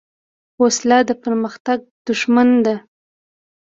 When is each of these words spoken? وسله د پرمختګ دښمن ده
وسله 0.61 0.97
د 1.09 1.11
پرمختګ 1.23 1.79
دښمن 2.07 2.49
ده 2.65 2.75